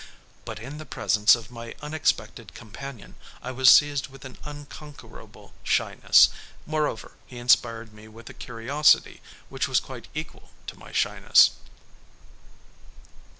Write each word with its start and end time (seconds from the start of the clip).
But 0.45 0.57
in 0.57 0.79
the 0.79 0.85
presence 0.87 1.35
of 1.35 1.51
my 1.51 1.75
unexpected 1.79 2.55
companion 2.55 3.17
I 3.43 3.51
was 3.51 3.69
seized 3.69 4.07
with 4.07 4.25
an 4.25 4.39
unconquerable 4.43 5.53
shyness, 5.61 6.29
moreover 6.65 7.11
he 7.27 7.37
inspired 7.37 7.93
me 7.93 8.07
with 8.07 8.27
a 8.27 8.33
curiosity 8.33 9.21
which 9.49 9.67
was 9.67 9.79
quite 9.79 10.07
equal 10.15 10.49
to 10.65 10.79
my 10.79 10.91
shyness. 10.91 11.51